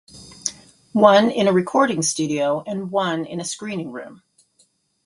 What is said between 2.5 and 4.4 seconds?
and one in a screening room.